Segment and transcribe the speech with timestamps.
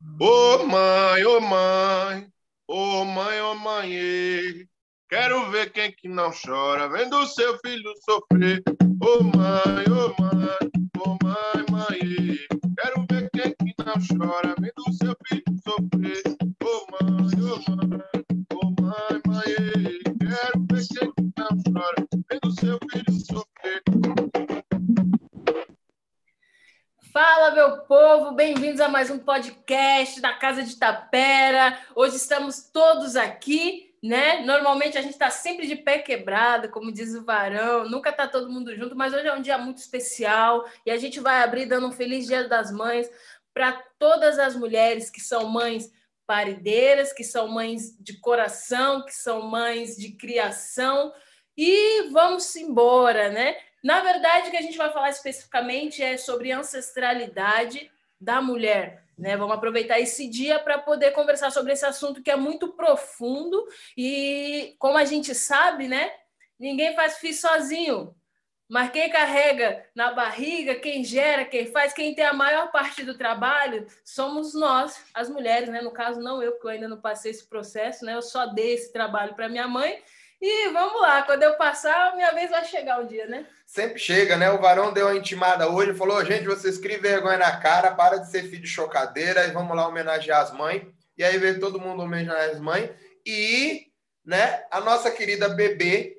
[0.00, 2.28] Ô oh, mãe, ô oh, mãe,
[2.68, 4.68] ô oh, mãe, ô mãe,
[5.08, 8.62] quero ver quem que não chora vendo seu filho sofrer.
[9.02, 10.58] Ô mãe, ô mãe,
[10.98, 12.38] ô mãe, mãe,
[12.76, 16.22] quero ver quem que não chora vendo seu filho sofrer.
[16.62, 18.00] Ô mãe, ô mãe,
[18.54, 24.47] ô mãe, mãe, quero ver quem que não chora vendo seu filho sofrer.
[27.20, 31.76] Fala, meu povo, bem-vindos a mais um podcast da Casa de Tapera.
[31.96, 34.42] Hoje estamos todos aqui, né?
[34.42, 38.52] Normalmente a gente está sempre de pé quebrado, como diz o Varão, nunca está todo
[38.52, 41.88] mundo junto, mas hoje é um dia muito especial e a gente vai abrir dando
[41.88, 43.10] um feliz Dia das Mães
[43.52, 45.90] para todas as mulheres que são mães
[46.24, 51.12] parideiras, que são mães de coração, que são mães de criação.
[51.56, 53.56] E vamos embora, né?
[53.88, 59.02] Na verdade, o que a gente vai falar especificamente é sobre ancestralidade da mulher.
[59.16, 59.34] Né?
[59.34, 63.66] Vamos aproveitar esse dia para poder conversar sobre esse assunto que é muito profundo
[63.96, 66.12] e, como a gente sabe, né?
[66.58, 68.14] Ninguém faz filho sozinho.
[68.68, 73.16] Mas quem carrega na barriga, quem gera, quem faz, quem tem a maior parte do
[73.16, 75.80] trabalho, somos nós, as mulheres, né?
[75.80, 78.14] No caso, não eu, porque eu ainda não passei esse processo, né?
[78.14, 79.98] Eu só dei esse trabalho para minha mãe.
[80.40, 83.46] E vamos lá, quando eu passar, minha vez vai chegar um dia, né?
[83.68, 84.50] sempre chega, né?
[84.50, 88.30] O Varão deu uma intimada hoje, falou: gente, vocês criem vergonha na cara, para de
[88.30, 90.82] ser filho de chocadeira e vamos lá homenagear as mães.
[91.16, 92.90] E aí veio todo mundo homenagear as mães.
[93.24, 93.86] E,
[94.24, 96.16] né, a nossa querida bebê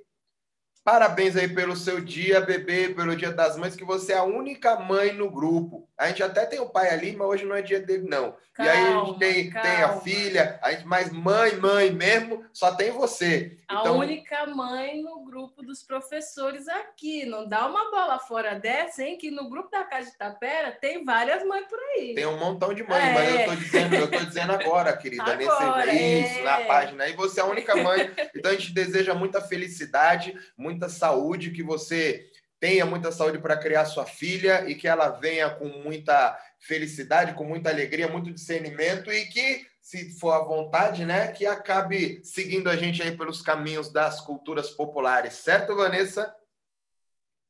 [0.89, 4.75] Parabéns aí pelo seu dia, bebê, pelo dia das mães, que você é a única
[4.79, 5.87] mãe no grupo.
[5.95, 8.35] A gente até tem o pai ali, mas hoje não é dia dele, não.
[8.55, 12.43] Calma, e aí a gente tem, tem a filha, a gente, mas mãe, mãe mesmo,
[12.51, 13.59] só tem você.
[13.69, 13.99] A então...
[13.99, 17.23] única mãe no grupo dos professores aqui.
[17.25, 19.17] Não dá uma bola fora dessa, hein?
[19.17, 22.15] Que no grupo da Casa de Tapera tem várias mães por aí.
[22.15, 23.13] Tem um montão de mães, é.
[23.13, 26.19] mas eu tô dizendo, eu tô dizendo agora, querida, agora, nesse é.
[26.21, 27.07] isso, na página.
[27.07, 28.09] E você é a única mãe.
[28.35, 30.33] Então a gente deseja muita felicidade,
[30.79, 32.25] muita saúde, que você
[32.57, 37.43] tenha muita saúde para criar sua filha e que ela venha com muita felicidade, com
[37.43, 42.77] muita alegria, muito discernimento e que, se for à vontade, né, que acabe seguindo a
[42.77, 45.33] gente aí pelos caminhos das culturas populares.
[45.33, 46.33] Certo, Vanessa?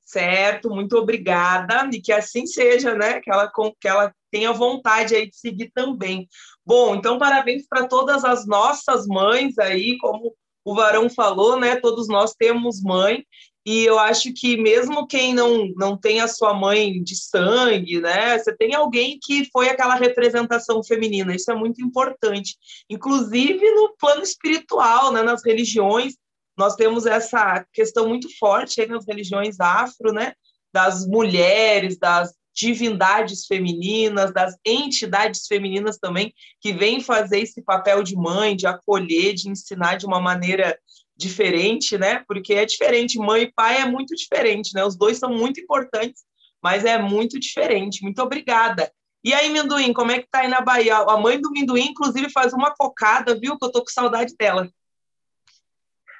[0.01, 3.21] Certo, muito obrigada e que assim seja, né?
[3.21, 6.27] Que ela, que ela tenha vontade aí de seguir também.
[6.65, 10.35] Bom, então parabéns para todas as nossas mães aí, como
[10.69, 11.77] o Varão falou, né?
[11.77, 13.25] Todos nós temos mãe
[13.65, 18.37] e eu acho que mesmo quem não, não tem a sua mãe de sangue, né?
[18.37, 22.55] Você tem alguém que foi aquela representação feminina, isso é muito importante.
[22.87, 25.23] Inclusive no plano espiritual, né?
[25.23, 26.13] nas religiões,
[26.55, 30.33] nós temos essa questão muito forte nas religiões afro, né?
[30.71, 38.17] Das mulheres, das divindades femininas, das entidades femininas também, que vêm fazer esse papel de
[38.17, 40.77] mãe, de acolher, de ensinar de uma maneira
[41.15, 42.21] diferente, né?
[42.27, 44.83] Porque é diferente, mãe e pai é muito diferente, né?
[44.83, 46.23] Os dois são muito importantes,
[46.61, 48.03] mas é muito diferente.
[48.03, 48.91] Muito obrigada.
[49.23, 50.97] E aí, Minduim, como é que tá aí na Bahia?
[50.97, 53.57] A mãe do Minduim, inclusive, faz uma cocada, viu?
[53.57, 54.69] Que eu tô com saudade dela.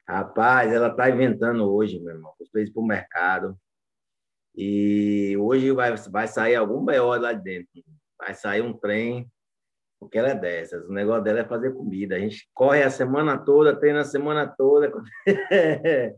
[0.08, 2.34] Rapaz, ela tá inventando hoje, meu irmão.
[2.40, 3.58] Os para pro mercado.
[4.56, 7.70] E hoje vai, vai sair algum BO lá de dentro.
[8.18, 9.30] Vai sair um trem
[10.00, 10.88] porque ela é dessas.
[10.88, 12.16] O negócio dela é fazer comida.
[12.16, 14.92] A gente corre a semana toda, treina a semana toda.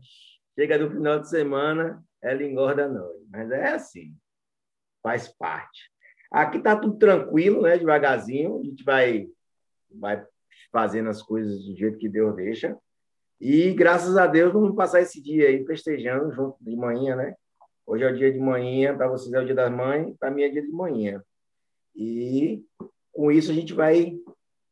[0.54, 3.26] Chega no final de semana, ela engorda noite.
[3.30, 4.14] Mas é assim,
[5.02, 5.90] faz parte.
[6.30, 7.76] Aqui tá tudo tranquilo, né?
[7.76, 9.28] Devagarzinho, a gente vai,
[9.90, 10.24] vai
[10.70, 12.76] fazendo as coisas do jeito que Deus deixa.
[13.40, 17.34] E graças a Deus vamos passar esse dia aí festejando junto de manhã, né?
[17.92, 20.44] Hoje é o dia de manhã, para vocês é o dia das mães, para mim
[20.44, 21.22] é dia de manhã.
[21.94, 22.64] E
[23.12, 24.18] com isso a gente vai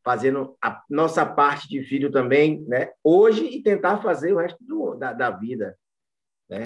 [0.03, 2.91] fazendo a nossa parte de filho também, né?
[3.03, 5.77] Hoje e tentar fazer o resto do, da, da vida,
[6.49, 6.63] né?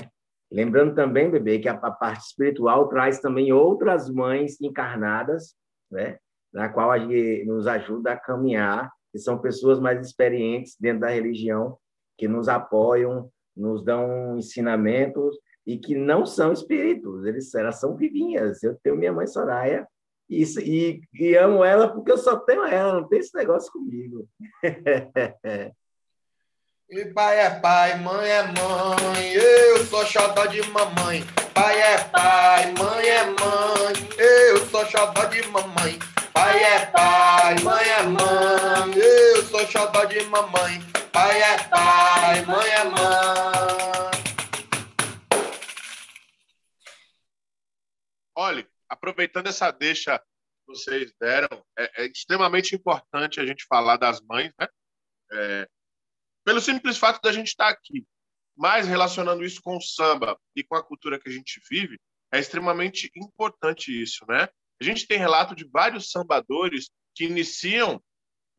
[0.50, 5.58] Lembrando também, bebê, que a, a, parte espiritual traz também outras mães encarnadas,
[5.92, 6.20] né?
[6.54, 11.78] Na qual a nos ajuda a caminhar, que são pessoas mais experientes dentro da religião,
[12.18, 15.36] que nos apoiam, nos dão ensinamentos
[15.66, 18.62] e que não são espíritos, eles, são vivinhas.
[18.64, 19.88] Eu tenho minha mãe Soraya,
[20.30, 24.28] isso, e, e amo ela porque eu só tenho ela, não tem esse negócio comigo.
[26.88, 31.24] E pai é pai, mãe é mãe, eu sou xodó de mamãe.
[31.52, 35.98] Pai é pai, mãe é mãe, eu sou xodó de mamãe.
[36.32, 40.80] Pai é pai, mãe é mãe, eu sou xodó de mamãe.
[41.12, 43.85] Pai é pai, mãe é mãe.
[49.06, 50.22] Aproveitando essa deixa
[50.68, 51.64] vocês deram.
[51.78, 54.68] É, é, extremamente importante a gente falar das mães, né?
[55.32, 55.70] É,
[56.44, 58.06] pelo simples fato da gente estar aqui.
[58.58, 62.00] Mas relacionando isso com o samba e com a cultura que a gente vive,
[62.32, 64.48] é extremamente importante isso, né?
[64.82, 68.02] A gente tem relato de vários sambadores que iniciam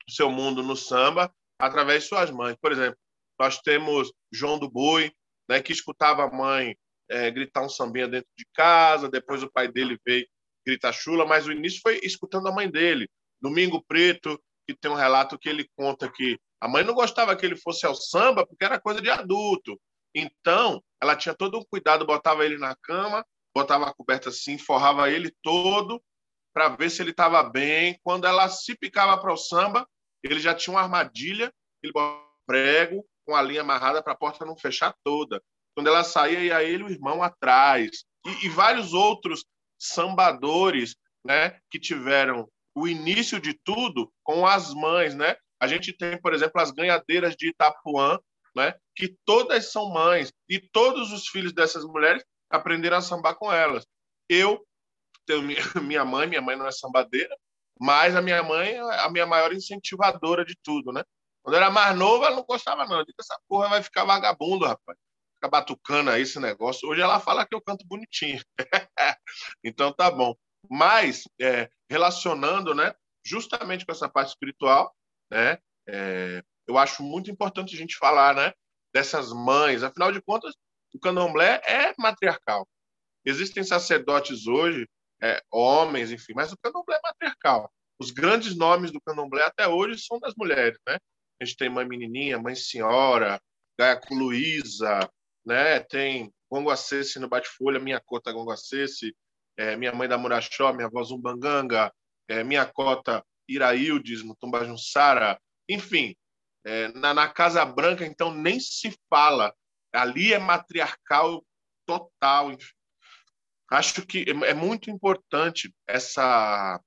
[0.08, 2.56] seu mundo no samba através de suas mães.
[2.60, 2.98] Por exemplo,
[3.38, 5.12] nós temos João do Boi,
[5.48, 6.76] né, que escutava a mãe
[7.08, 10.26] é, gritar um sambinha dentro de casa, depois o pai dele veio
[10.66, 13.08] gritar chula, mas o início foi escutando a mãe dele.
[13.40, 17.46] Domingo Preto, que tem um relato que ele conta que a mãe não gostava que
[17.46, 19.80] ele fosse ao samba porque era coisa de adulto.
[20.14, 23.24] Então, ela tinha todo um cuidado, botava ele na cama,
[23.54, 26.02] botava a coberta assim, forrava ele todo
[26.52, 27.98] para ver se ele estava bem.
[28.02, 29.86] Quando ela se picava para o samba,
[30.22, 31.52] ele já tinha uma armadilha,
[31.82, 35.42] ele botava prego com a linha amarrada para a porta não fechar toda.
[35.74, 38.04] Quando ela saía, ia ele o irmão atrás.
[38.24, 39.44] E, e vários outros
[39.78, 45.36] sambadores né, que tiveram o início de tudo com as mães, né?
[45.58, 48.18] A gente tem, por exemplo, as ganhadeiras de Itapuã,
[48.54, 48.74] né?
[48.94, 53.86] Que todas são mães e todos os filhos dessas mulheres aprenderam a sambar com elas.
[54.28, 54.64] Eu
[55.26, 55.42] tenho
[55.82, 57.34] minha mãe, minha mãe não é sambadeira,
[57.80, 61.02] mas a minha mãe é a minha maior incentivadora de tudo, né?
[61.42, 62.98] Quando era mais novo, ela não gostava não.
[62.98, 64.98] Eu essa porra vai ficar vagabundo, rapaz.
[65.36, 66.88] Fica batucando aí esse negócio.
[66.88, 68.42] Hoje ela fala que eu canto bonitinho.
[69.62, 70.34] então tá bom.
[70.68, 72.94] Mas é, relacionando, né?
[73.24, 74.94] Justamente com essa parte espiritual,
[75.30, 75.58] né?
[75.88, 78.52] É, eu acho muito importante a gente falar, né?
[78.94, 79.82] Dessas mães.
[79.82, 80.54] Afinal de contas,
[80.94, 82.66] o candomblé é matriarcal.
[83.24, 84.88] Existem sacerdotes hoje,
[85.22, 87.70] é, homens, enfim, mas o candomblé é matriarcal.
[87.98, 90.98] Os grandes nomes do candomblé até hoje são das mulheres, né?
[91.40, 93.40] A gente tem Mãe Menininha, Mãe Senhora,
[93.78, 95.10] Gaia Luísa,
[95.46, 95.80] né?
[95.80, 99.16] Tem Gongo Acesse no Bate-Folha, minha cota Gongo Acesse,
[99.56, 101.92] é, minha mãe da Murachó, minha avó Zumbanganga,
[102.28, 106.14] é, minha cota Iraildes no Tumbajunsara, enfim,
[106.64, 109.54] é, na, na, Casa Branca, então, nem se fala.
[109.92, 111.44] Ali é matriarcal
[111.86, 112.50] total.
[112.50, 112.74] Enfim.
[113.70, 116.80] Acho que é, é muito importante essa,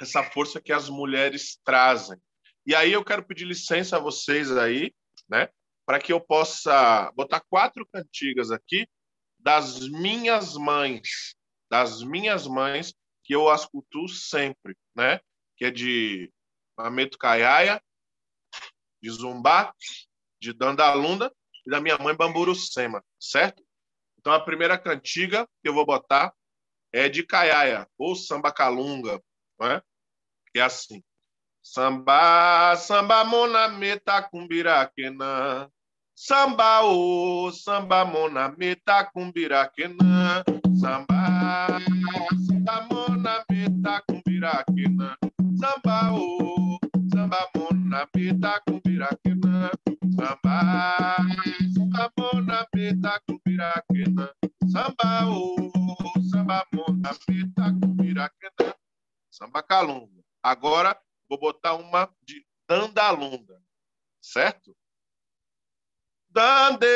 [0.00, 2.18] essa força que as mulheres trazem.
[2.66, 4.92] E aí eu quero pedir licença a vocês aí,
[5.28, 5.48] né,
[5.86, 8.86] para que eu possa botar quatro cantigas aqui
[9.38, 11.36] das minhas mães,
[11.70, 12.92] das minhas mães
[13.24, 15.20] que eu as cultuo sempre, né?
[15.56, 16.32] Que é de
[16.76, 17.80] Mameto Caiaia,
[19.00, 19.72] de Zumbá,
[20.40, 21.32] de Dandalunda
[21.64, 23.64] e da minha mãe Bamburucema, certo?
[24.18, 26.34] Então a primeira cantiga que eu vou botar
[26.92, 29.22] é de Caiaia, ou Samba Calunga,
[29.60, 29.80] né?
[30.56, 31.04] que é assim.
[31.62, 35.70] Samba, samba mona meta kumbiraquena.
[36.16, 40.42] Samba o, samba mona meta kumbiraquena.
[40.80, 41.78] Samba,
[42.46, 45.16] samba mona meta kumbiraquena.
[45.60, 46.78] Samba o,
[47.12, 49.70] samba mona meta kumbiraquena.
[50.16, 51.16] Samba,
[51.74, 54.32] samba mona meta kumbiraquena.
[54.72, 55.56] Samba o,
[56.32, 58.74] samba mona meta kumbiraquena.
[59.30, 60.24] Samba calunga.
[60.42, 60.96] Agora
[61.28, 63.60] Vou botar uma de Dandalunda,
[64.20, 64.76] certo?
[66.36, 66.86] Dande,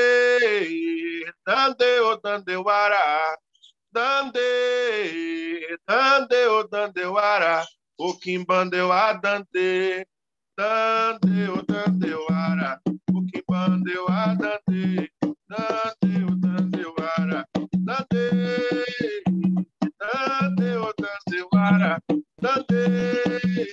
[1.46, 3.38] dande, o dandeuara,
[3.90, 4.40] dande,
[5.88, 7.64] dande, o dandeuara,
[7.98, 10.06] o quimbandeu a dande,
[10.58, 12.80] dande, o dandeuara,
[13.14, 15.10] o quimbandeu a dande,
[15.48, 17.46] dande, o dandeuara,
[17.88, 18.30] dande,
[19.98, 21.98] dande, o dandeuara,
[22.42, 23.68] dande,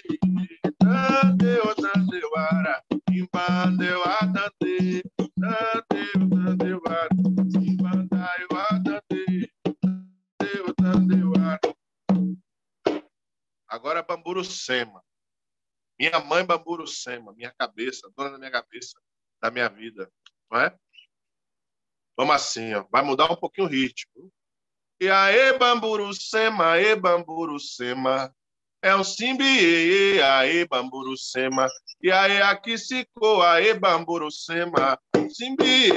[0.80, 2.82] Tadeu, Tadeu, Ara,
[3.18, 5.02] Imbandeu, Adante,
[5.40, 7.10] Tadeu, Tadeu, Ara,
[7.60, 9.52] Imbandeu, Adante,
[10.38, 11.60] Tadeu, Tadeu, Ara.
[13.68, 15.04] Agora Bamburucema.
[16.00, 19.02] Minha mãe Bamburucema, minha cabeça, dona da minha cabeça,
[19.42, 20.12] da minha vida,
[20.52, 20.78] não é?
[22.16, 22.86] Vamos assim, ó.
[22.92, 24.32] vai mudar um pouquinho o ritmo.
[25.02, 28.32] E aí, Bamburucema, e Bamburucema,
[28.82, 31.68] é o simbi, aê, bamburucema.
[32.02, 32.76] E aí, aqui
[33.14, 35.00] coa, aê, bamburucema.
[35.30, 35.92] Simbi,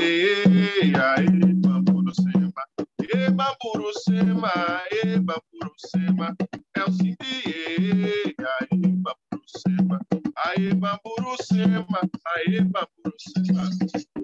[0.97, 2.65] aê, bamburucema.
[3.01, 6.37] E bamburucema, e bamburucema.
[6.77, 10.01] É o simbi, aê, bamburucema.
[10.37, 13.71] Aê, bamburucema, aê, bamburucema.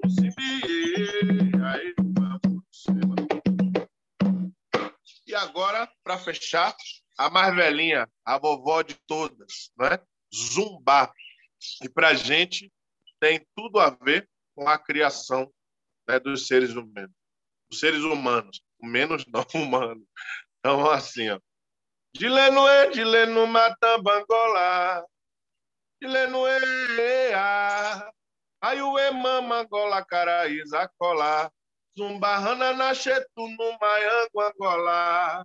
[0.04, 3.16] O simbi, aê, bamburucema.
[5.26, 6.74] E agora, para fechar,
[7.16, 9.98] a mais velhinha, a vovó de todas, né?
[10.34, 11.12] Zumbar.
[11.82, 12.72] E para a gente
[13.18, 15.52] tem tudo a ver com a criação
[16.08, 17.14] né, dos seres humanos.
[17.70, 20.06] Os seres humanos, menos não humanos.
[20.58, 21.40] Então, assim, ó.
[22.14, 25.04] Dilenoe, dileno matambangola.
[26.00, 28.10] Dilenoe, a.
[28.60, 31.52] Aiuê, mama, gola, caraíza, cola.
[31.96, 35.44] Zumbarrana na chetu no maiango, angola.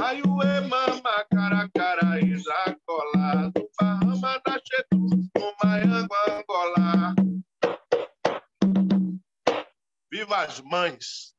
[0.00, 7.14] Ai, o mama, cara, cara, e da cola, do Bahama, Rachetu, no Maiango, Angola.
[10.10, 11.34] Viva as mães!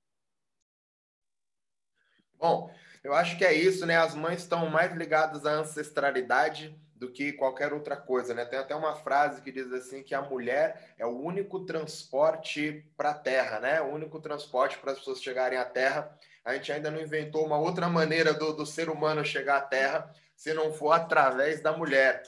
[2.38, 3.98] Bom, eu acho que é isso, né?
[3.98, 8.44] As mães estão mais ligadas à ancestralidade do que qualquer outra coisa, né?
[8.46, 13.12] Tem até uma frase que diz assim que a mulher é o único transporte para
[13.12, 13.82] a Terra, né?
[13.82, 16.14] O único transporte para as pessoas chegarem à Terra.
[16.50, 20.12] A gente ainda não inventou uma outra maneira do, do ser humano chegar à Terra
[20.36, 22.24] se não for através da mulher.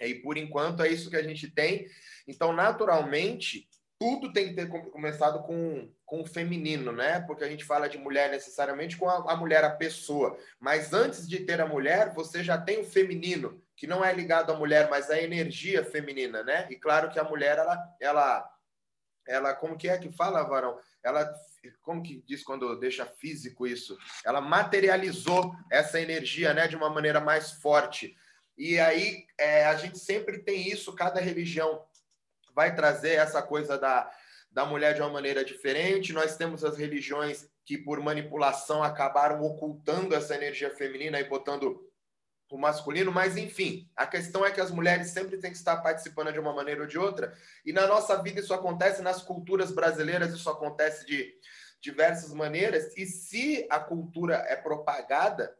[0.00, 1.86] E por enquanto é isso que a gente tem.
[2.26, 3.68] Então, naturalmente,
[4.00, 7.20] tudo tem que ter começado com, com o feminino, né?
[7.20, 10.36] Porque a gente fala de mulher necessariamente com a, a, mulher, a pessoa.
[10.58, 14.52] Mas antes de ter a mulher, você já tem o feminino, que não é ligado
[14.52, 16.66] à mulher, mas à energia feminina, né?
[16.68, 18.50] E claro que a mulher, ela, ela,
[19.26, 20.78] ela como que é que fala, Varão?
[21.06, 21.32] Ela,
[21.82, 23.96] como que diz quando deixa físico isso?
[24.24, 26.66] Ela materializou essa energia, né?
[26.66, 28.16] De uma maneira mais forte.
[28.58, 31.84] E aí, é, a gente sempre tem isso, cada religião
[32.52, 34.10] vai trazer essa coisa da,
[34.50, 36.12] da mulher de uma maneira diferente.
[36.12, 41.85] Nós temos as religiões que, por manipulação, acabaram ocultando essa energia feminina e botando
[42.50, 46.32] o masculino, mas enfim, a questão é que as mulheres sempre têm que estar participando
[46.32, 50.32] de uma maneira ou de outra, e na nossa vida isso acontece, nas culturas brasileiras
[50.32, 51.34] isso acontece de
[51.80, 55.56] diversas maneiras, e se a cultura é propagada,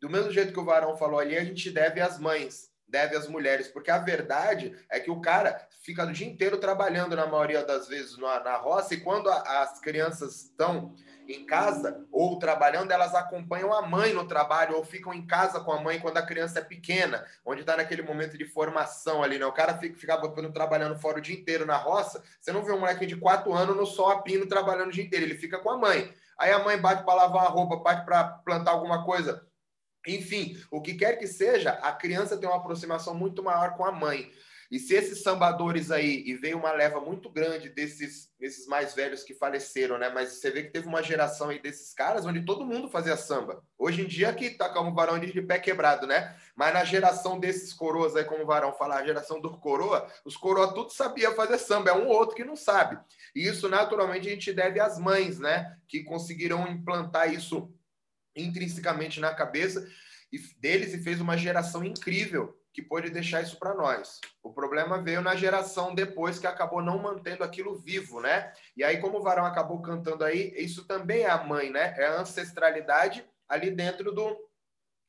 [0.00, 3.26] do mesmo jeito que o Varão falou ali, a gente deve às mães deve às
[3.26, 7.64] mulheres, porque a verdade é que o cara fica o dia inteiro trabalhando, na maioria
[7.64, 10.94] das vezes, na, na roça, e quando a, as crianças estão
[11.28, 15.72] em casa ou trabalhando, elas acompanham a mãe no trabalho ou ficam em casa com
[15.72, 19.46] a mãe quando a criança é pequena, onde está naquele momento de formação ali, né?
[19.46, 22.80] O cara fica, ficava trabalhando fora o dia inteiro na roça, você não vê um
[22.80, 25.70] moleque de quatro anos no sol a pino trabalhando o dia inteiro, ele fica com
[25.70, 26.12] a mãe.
[26.38, 29.46] Aí a mãe bate para lavar a roupa, bate para plantar alguma coisa,
[30.06, 33.90] enfim, o que quer que seja, a criança tem uma aproximação muito maior com a
[33.90, 34.30] mãe.
[34.70, 39.22] E se esses sambadores aí, e veio uma leva muito grande desses, desses mais velhos
[39.22, 40.08] que faleceram, né?
[40.08, 43.62] Mas você vê que teve uma geração aí desses caras onde todo mundo fazia samba.
[43.78, 46.36] Hoje em dia aqui tá como varão de pé quebrado, né?
[46.54, 50.36] Mas na geração desses coroas aí, como o varão falar, a geração do coroa, os
[50.36, 52.98] coroa tudo sabia fazer samba, é um ou outro que não sabe.
[53.34, 55.76] E isso naturalmente a gente deve às mães, né?
[55.86, 57.72] Que conseguiram implantar isso
[58.34, 59.86] intrinsecamente na cabeça
[60.58, 64.20] deles e fez uma geração incrível que pôde deixar isso para nós.
[64.42, 68.52] O problema veio na geração depois que acabou não mantendo aquilo vivo, né?
[68.76, 71.94] E aí, como o Varão acabou cantando aí, isso também é a mãe, né?
[71.96, 74.38] É a ancestralidade ali dentro do,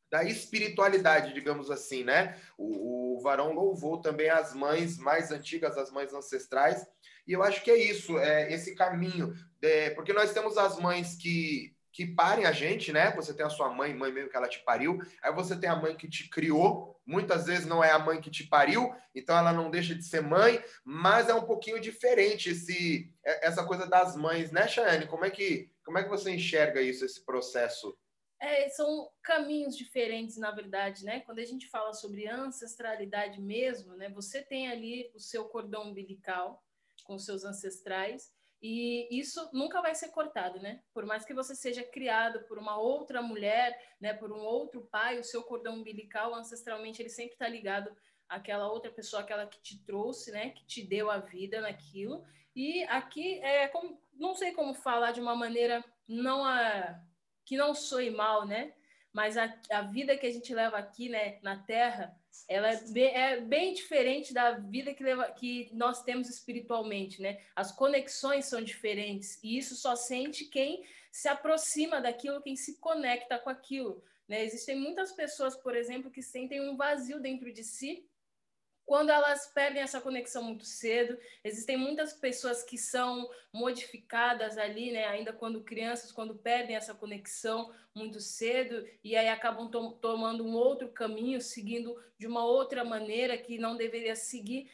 [0.09, 2.39] da espiritualidade, digamos assim, né?
[2.57, 6.87] O, o Varão louvou também as mães mais antigas, as mães ancestrais,
[7.27, 11.17] e eu acho que é isso, é esse caminho, de, porque nós temos as mães
[11.17, 13.09] que que parem a gente, né?
[13.15, 15.75] Você tem a sua mãe, mãe mesmo que ela te pariu, aí você tem a
[15.75, 19.51] mãe que te criou, muitas vezes não é a mãe que te pariu, então ela
[19.51, 24.15] não deixa de ser mãe, mas é um pouquinho diferente esse é, essa coisa das
[24.15, 25.07] mães, né, Chayane?
[25.07, 27.97] Como é que como é que você enxerga isso, esse processo?
[28.39, 31.21] É, são caminhos diferentes, na verdade, né?
[31.21, 34.07] Quando a gente fala sobre ancestralidade mesmo, né?
[34.09, 36.63] Você tem ali o seu cordão umbilical
[37.05, 40.81] com seus ancestrais, e isso nunca vai ser cortado, né?
[40.93, 45.19] Por mais que você seja criado por uma outra mulher, né, por um outro pai,
[45.19, 47.95] o seu cordão umbilical ancestralmente ele sempre está ligado
[48.27, 52.25] àquela outra pessoa, aquela que te trouxe, né, que te deu a vida naquilo.
[52.55, 56.99] E aqui é como, não sei como falar de uma maneira não a
[57.45, 58.73] que não soe mal, né?
[59.13, 62.15] Mas a, a vida que a gente leva aqui, né, na Terra,
[62.47, 67.41] ela é bem, é bem, diferente da vida que, leva, que nós temos espiritualmente, né?
[67.55, 73.39] As conexões são diferentes e isso só sente quem se aproxima daquilo, quem se conecta
[73.39, 74.43] com aquilo, né?
[74.43, 78.07] Existem muitas pessoas, por exemplo, que sentem um vazio dentro de si
[78.87, 81.19] quando elas perdem essa conexão muito cedo.
[81.43, 87.69] Existem muitas pessoas que são modificadas ali, né, ainda quando crianças, quando perdem essa conexão
[87.93, 93.37] muito cedo e aí acabam to tomando um outro caminho, seguindo de uma outra maneira
[93.37, 94.71] que não deveria seguir,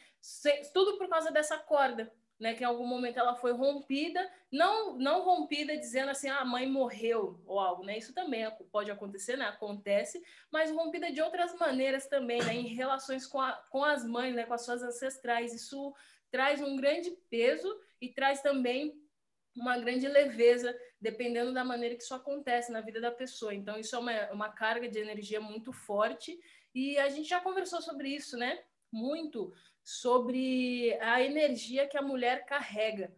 [0.72, 5.22] tudo por causa dessa corda, né, que em algum momento ela foi rompida, não não
[5.22, 7.96] rompida dizendo assim, ah, a mãe morreu ou algo, né?
[7.96, 9.46] Isso também pode acontecer, né?
[9.46, 12.54] Acontece, mas rompida de outras maneiras também, né?
[12.54, 14.44] Em relações com, a, com as mães, né?
[14.44, 15.54] Com as suas ancestrais.
[15.54, 15.94] Isso
[16.30, 19.00] traz um grande peso e traz também
[19.56, 23.54] uma grande leveza, dependendo da maneira que isso acontece na vida da pessoa.
[23.54, 26.36] Então, isso é uma, uma carga de energia muito forte
[26.74, 28.60] e a gente já conversou sobre isso, né?
[28.94, 33.12] Muito sobre a energia que a mulher carrega.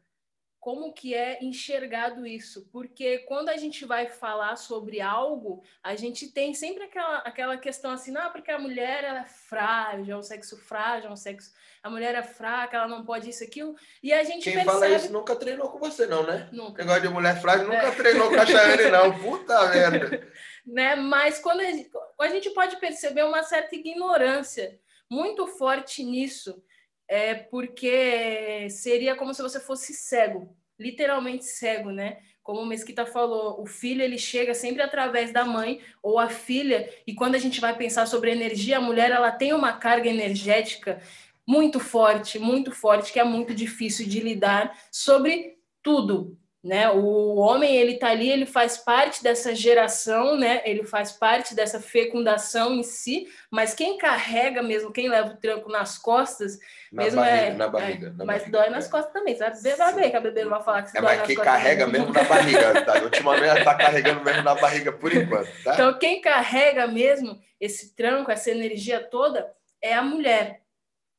[0.58, 2.68] Como que é enxergado isso?
[2.72, 7.92] Porque quando a gente vai falar sobre algo, a gente tem sempre aquela, aquela questão
[7.92, 11.52] assim, não, porque a mulher ela é frágil, é um sexo frágil, é um sexo...
[11.84, 13.76] A mulher é fraca, ela não pode isso, aquilo.
[14.02, 14.72] E a gente Quem percebe...
[14.72, 16.48] fala isso nunca treinou com você, não, né?
[16.50, 16.82] Nunca.
[16.82, 17.90] Negócio de mulher frágil nunca É.
[17.92, 19.16] treinou com a Chayane, não.
[19.22, 20.32] Puta merda.
[20.66, 20.96] né?
[20.96, 21.88] Mas quando a gente,
[22.20, 26.62] a gente pode perceber uma certa ignorância muito forte nisso,
[27.08, 32.18] é porque seria como se você fosse cego, literalmente cego, né?
[32.42, 36.92] Como o Mesquita falou, o filho ele chega sempre através da mãe ou a filha,
[37.06, 41.00] e quando a gente vai pensar sobre energia, a mulher ela tem uma carga energética
[41.46, 46.36] muito forte, muito forte, que é muito difícil de lidar sobre tudo,
[46.66, 46.90] né?
[46.90, 50.60] O homem ele tá ali, ele faz parte dessa geração, né?
[50.64, 55.70] Ele faz parte dessa fecundação em si, mas quem carrega mesmo, quem leva o tranco
[55.70, 56.58] nas costas,
[56.92, 58.06] Na mesmo barriga, é, na barriga.
[58.08, 58.70] é, na mas barriga, dói é.
[58.70, 59.62] nas costas também, sabe?
[59.62, 61.26] Bebê vai ver que a bebê não vai falar que se É, dói mas nas
[61.28, 61.54] quem costas.
[61.54, 62.82] carrega mesmo na barriga.
[62.84, 63.02] Tá?
[63.02, 65.74] Ultimamente ela tá carregando mesmo na barriga por enquanto, tá?
[65.74, 70.65] Então, quem carrega mesmo esse tranco, essa energia toda, é a mulher.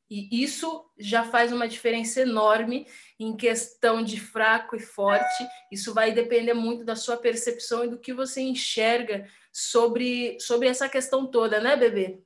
[0.10, 2.88] E isso já faz uma diferença enorme
[3.20, 5.46] em questão de fraco e forte.
[5.72, 10.88] Isso vai depender muito da sua percepção e do que você enxerga sobre, sobre essa
[10.88, 12.22] questão toda, né, bebê?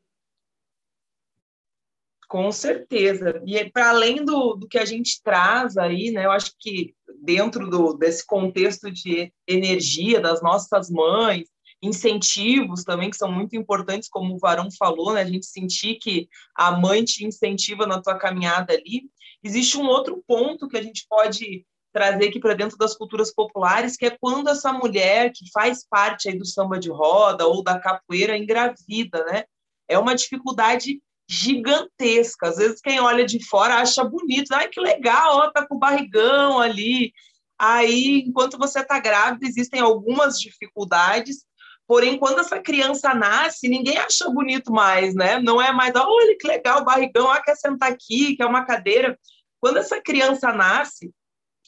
[2.27, 3.41] Com certeza.
[3.45, 7.69] E para além do, do que a gente traz aí, né, eu acho que dentro
[7.69, 11.49] do, desse contexto de energia das nossas mães,
[11.81, 16.29] incentivos também, que são muito importantes, como o Varão falou, né, a gente sentir que
[16.55, 19.09] a mãe te incentiva na tua caminhada ali.
[19.43, 23.97] Existe um outro ponto que a gente pode trazer aqui para dentro das culturas populares,
[23.97, 27.79] que é quando essa mulher que faz parte aí do samba de roda ou da
[27.79, 29.43] capoeira engravida, né?
[29.89, 32.47] É uma dificuldade gigantesca.
[32.47, 35.79] Às vezes quem olha de fora acha bonito, ai que legal, ó, tá com o
[35.79, 37.11] barrigão ali.
[37.57, 41.45] Aí, enquanto você está grávida, existem algumas dificuldades.
[41.91, 45.39] Porém, quando essa criança nasce, ninguém acha bonito mais, né?
[45.39, 49.19] Não é mais, olha que legal, barrigão, ah, quer sentar aqui, quer uma cadeira.
[49.59, 51.11] Quando essa criança nasce,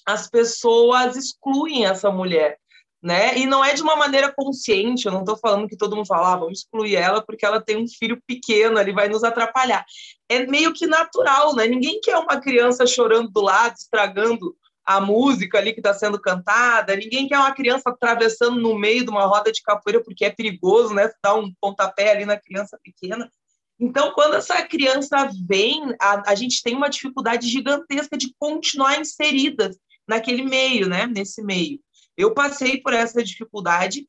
[0.05, 2.57] as pessoas excluem essa mulher,
[3.01, 3.37] né?
[3.37, 6.31] E não é de uma maneira consciente, eu não estou falando que todo mundo fala,
[6.31, 9.83] ah, vamos excluir ela porque ela tem um filho pequeno, ele vai nos atrapalhar.
[10.29, 11.67] É meio que natural, né?
[11.67, 14.55] Ninguém quer uma criança chorando do lado, estragando
[14.85, 19.09] a música ali que está sendo cantada, ninguém quer uma criança atravessando no meio de
[19.09, 21.09] uma roda de capoeira porque é perigoso, né?
[21.23, 23.31] Dar um pontapé ali na criança pequena.
[23.79, 29.71] Então, quando essa criança vem, a, a gente tem uma dificuldade gigantesca de continuar inserida
[30.07, 31.07] naquele meio, né?
[31.07, 31.79] Nesse meio.
[32.15, 34.07] Eu passei por essa dificuldade,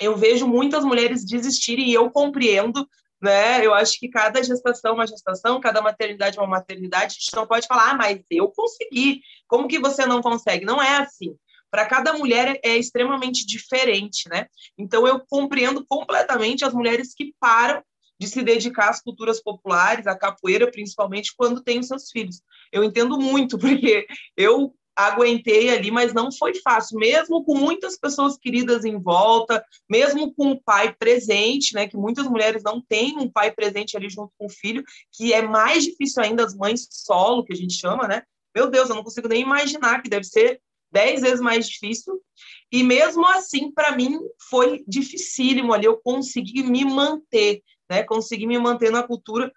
[0.00, 2.86] eu vejo muitas mulheres desistirem e eu compreendo,
[3.24, 3.64] né?
[3.64, 7.16] Eu acho que cada gestação é uma gestação, cada maternidade é uma maternidade.
[7.16, 9.22] A gente não pode falar, ah, mas eu consegui.
[9.48, 10.66] Como que você não consegue?
[10.66, 11.34] Não é assim.
[11.70, 14.46] Para cada mulher é extremamente diferente, né?
[14.78, 17.82] Então eu compreendo completamente as mulheres que param
[18.20, 22.42] de se dedicar às culturas populares, à capoeira, principalmente quando tem os seus filhos.
[22.70, 24.06] Eu entendo muito, porque
[24.36, 30.32] eu aguentei ali, mas não foi fácil, mesmo com muitas pessoas queridas em volta, mesmo
[30.34, 34.32] com o pai presente, né, que muitas mulheres não têm um pai presente ali junto
[34.38, 38.06] com o filho, que é mais difícil ainda as mães solo, que a gente chama,
[38.06, 38.22] né?
[38.54, 40.60] Meu Deus, eu não consigo nem imaginar que deve ser
[40.92, 42.22] dez vezes mais difícil.
[42.70, 48.04] E mesmo assim, para mim, foi dificílimo ali eu consegui me manter, né?
[48.04, 49.52] Consegui me manter na cultura,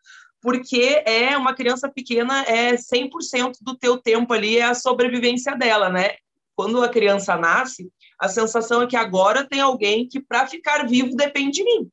[0.47, 5.89] porque é uma criança pequena, é 100% do teu tempo ali é a sobrevivência dela,
[5.89, 6.15] né?
[6.55, 11.17] Quando a criança nasce, a sensação é que agora tem alguém que para ficar vivo
[11.17, 11.89] depende de mim.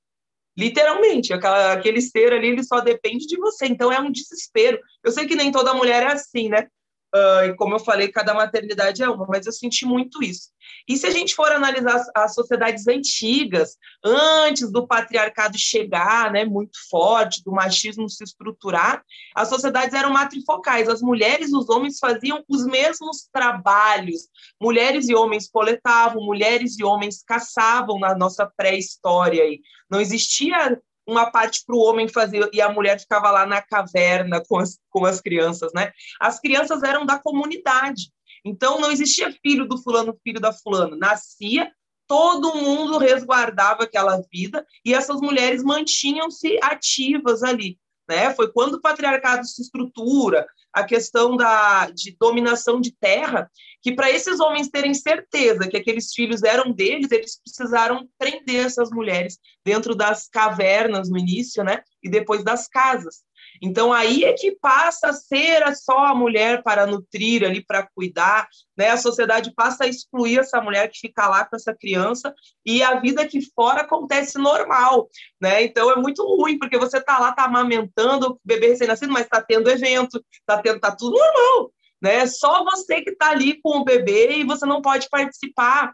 [0.57, 3.67] Literalmente, aquela, aquele ser ali, ele só depende de você.
[3.67, 4.79] Então é um desespero.
[5.03, 6.69] Eu sei que nem toda mulher é assim, né?
[7.15, 10.49] Uh, e como eu falei, cada maternidade é uma, mas eu senti muito isso.
[10.89, 16.45] E se a gente for analisar as, as sociedades antigas, antes do patriarcado chegar, né,
[16.45, 19.01] muito forte, do machismo se estruturar,
[19.33, 20.89] as sociedades eram matrifocais.
[20.89, 24.23] As mulheres e os homens faziam os mesmos trabalhos.
[24.61, 29.45] Mulheres e homens coletavam, mulheres e homens caçavam na nossa pré-história.
[29.89, 34.43] Não existia uma parte para o homem fazer e a mulher ficava lá na caverna
[34.47, 35.93] com as, com as crianças, né?
[36.21, 38.11] As crianças eram da comunidade.
[38.45, 40.97] Então não existia filho do fulano, filho da fulano.
[40.97, 41.71] Nascia,
[42.07, 47.79] todo mundo resguardava aquela vida e essas mulheres mantinham-se ativas ali.
[48.09, 48.35] Né?
[48.35, 53.49] Foi quando o patriarcado se estrutura, a questão da, de dominação de terra,
[53.81, 58.91] que para esses homens terem certeza que aqueles filhos eram deles, eles precisaram prender essas
[58.91, 61.83] mulheres dentro das cavernas no início, né?
[62.03, 63.23] E depois das casas.
[63.63, 68.49] Então aí é que passa a ser só a mulher para nutrir ali, para cuidar,
[68.77, 68.91] né?
[68.91, 73.01] A sociedade passa a excluir essa mulher que fica lá com essa criança e a
[73.01, 75.09] vida aqui fora acontece normal,
[75.41, 75.63] né?
[75.63, 79.41] Então é muito ruim porque você tá lá, tá amamentando o bebê recém-nascido, mas tá
[79.41, 82.27] tendo evento, tá tendo, tá tudo normal, né?
[82.27, 85.93] Só você que tá ali com o bebê e você não pode participar.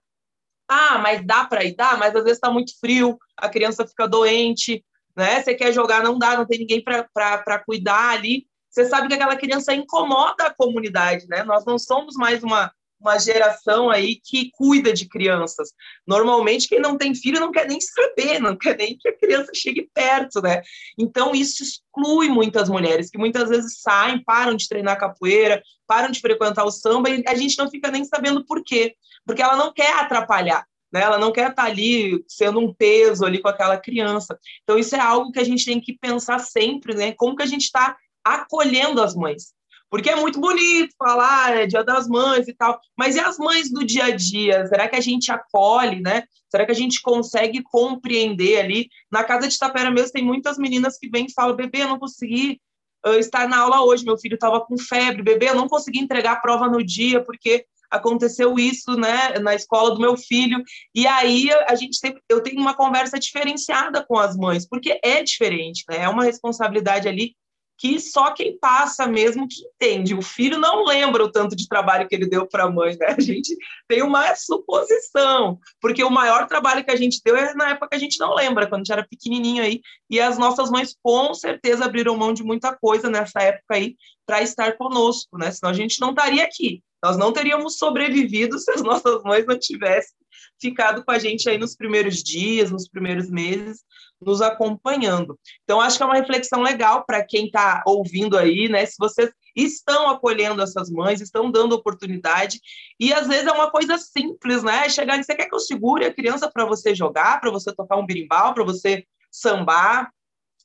[0.69, 4.07] Ah, mas dá para ir, dá, mas às vezes está muito frio, a criança fica
[4.07, 4.85] doente,
[5.17, 5.43] né?
[5.43, 8.47] Você quer jogar, não dá, não tem ninguém para cuidar ali.
[8.71, 11.43] Você sabe que aquela criança incomoda a comunidade, né?
[11.43, 12.71] Nós não somos mais uma,
[13.01, 15.71] uma geração aí que cuida de crianças.
[16.07, 19.51] Normalmente, quem não tem filho não quer nem saber, não quer nem que a criança
[19.55, 20.63] chegue perto, né?
[20.97, 26.21] Então, isso exclui muitas mulheres, que muitas vezes saem, param de treinar capoeira, param de
[26.21, 28.95] frequentar o samba, e a gente não fica nem sabendo por quê.
[29.27, 31.03] Porque ela não quer atrapalhar né?
[31.03, 34.39] Ela não quer estar ali sendo um peso ali com aquela criança.
[34.63, 37.13] Então isso é algo que a gente tem que pensar sempre, né?
[37.13, 39.55] Como que a gente está acolhendo as mães?
[39.91, 43.73] Porque é muito bonito falar, é Dia das Mães e tal, mas e as mães
[43.73, 44.65] do dia a dia?
[44.69, 46.23] Será que a gente acolhe, né?
[46.49, 48.89] Será que a gente consegue compreender ali?
[49.11, 51.99] Na casa de Tapera mesmo tem muitas meninas que vêm e falam: bebê, eu não
[51.99, 52.61] consegui
[53.05, 56.33] uh, estar na aula hoje, meu filho estava com febre, bebê, eu não consegui entregar
[56.33, 60.63] a prova no dia porque aconteceu isso, né, na escola do meu filho.
[60.95, 65.23] E aí a gente tem, eu tenho uma conversa diferenciada com as mães, porque é
[65.23, 65.99] diferente, né?
[66.05, 67.35] É uma responsabilidade ali
[67.81, 70.15] que só quem passa mesmo que entende.
[70.15, 73.15] O filho não lembra o tanto de trabalho que ele deu para a mãe, né?
[73.17, 73.57] A gente
[73.89, 77.97] tem uma suposição, porque o maior trabalho que a gente deu é na época que
[77.97, 81.33] a gente não lembra, quando a gente era pequenininho aí, e as nossas mães com
[81.33, 85.51] certeza abriram mão de muita coisa nessa época aí para estar conosco, né?
[85.51, 86.83] Senão a gente não estaria aqui.
[87.03, 90.17] Nós não teríamos sobrevivido se as nossas mães não tivessem
[90.61, 93.83] ficado com a gente aí nos primeiros dias, nos primeiros meses,
[94.21, 95.39] nos acompanhando.
[95.65, 98.85] Então, acho que é uma reflexão legal para quem está ouvindo aí, né?
[98.85, 102.61] Se vocês estão acolhendo essas mães, estão dando oportunidade,
[102.99, 104.89] e às vezes é uma coisa simples, né?
[104.89, 107.97] Chegar e você quer que eu segure a criança para você jogar, para você tocar
[107.97, 110.13] um birimbau, para você sambar,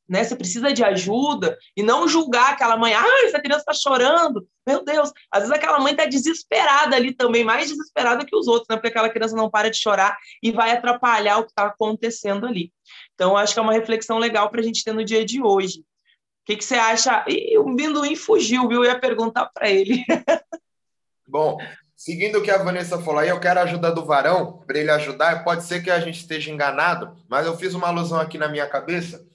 [0.08, 0.24] né?
[0.24, 4.84] Você precisa de ajuda e não julgar aquela mãe, ah, essa criança está chorando, meu
[4.84, 5.12] Deus.
[5.32, 8.76] Às vezes aquela mãe está desesperada ali também, mais desesperada que os outros, né?
[8.76, 12.72] Porque aquela criança não para de chorar e vai atrapalhar o que está acontecendo ali.
[13.16, 15.80] Então, acho que é uma reflexão legal para a gente ter no dia de hoje.
[15.80, 17.26] O que, que você acha?
[17.28, 18.84] E o Binduim fugiu, viu?
[18.84, 20.04] Eu ia perguntar para ele.
[21.28, 21.58] Bom,
[21.96, 24.92] seguindo o que a Vanessa falou aí, eu quero a ajuda do Varão, para ele
[24.92, 25.44] ajudar.
[25.44, 28.68] Pode ser que a gente esteja enganado, mas eu fiz uma alusão aqui na minha
[28.68, 29.26] cabeça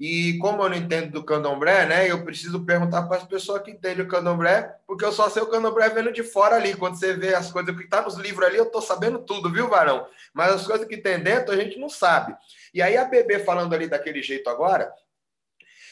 [0.00, 2.10] e como eu não entendo do candomblé, né?
[2.10, 5.46] Eu preciso perguntar para as pessoas que entendem o candomblé, porque eu só sei o
[5.46, 6.74] candomblé vendo de fora ali.
[6.74, 9.68] Quando você vê as coisas que tá nos livros ali, eu tô sabendo tudo, viu,
[9.68, 10.06] Varão?
[10.32, 12.34] Mas as coisas que tem dentro a gente não sabe.
[12.72, 14.90] E aí a bebê falando ali daquele jeito agora,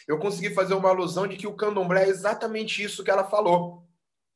[0.07, 3.87] eu consegui fazer uma alusão de que o candomblé é exatamente isso que ela falou.